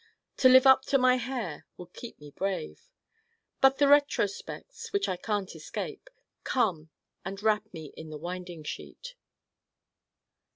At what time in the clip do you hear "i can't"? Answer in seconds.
5.07-5.55